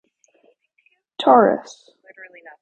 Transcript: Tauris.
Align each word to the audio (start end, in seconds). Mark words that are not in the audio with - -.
Tauris. 1.19 1.93